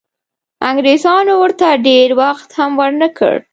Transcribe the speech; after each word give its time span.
انګریزانو 0.69 1.33
ورته 1.39 1.67
ډېر 1.87 2.09
وخت 2.21 2.49
هم 2.57 2.71
ورنه 2.81 3.07
کړ. 3.17 3.35